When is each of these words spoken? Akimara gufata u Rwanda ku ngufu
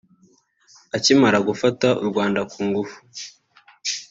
Akimara 0.95 1.37
gufata 1.47 1.87
u 2.01 2.03
Rwanda 2.09 2.39
ku 2.51 2.59
ngufu 2.67 2.97